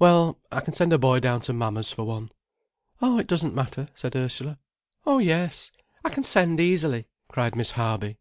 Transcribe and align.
—Well, 0.00 0.36
I 0.50 0.62
can 0.62 0.72
send 0.74 0.92
a 0.92 0.98
boy 0.98 1.20
down 1.20 1.42
to 1.42 1.52
mamma's 1.52 1.92
for 1.92 2.02
one." 2.02 2.32
"Oh, 3.00 3.20
it 3.20 3.28
doesn't 3.28 3.54
matter," 3.54 3.86
said 3.94 4.16
Ursula. 4.16 4.58
"Oh, 5.06 5.18
yes—I 5.18 6.08
can 6.08 6.24
send 6.24 6.58
easily," 6.58 7.06
cried 7.28 7.54
Miss 7.54 7.70
Harby. 7.70 8.18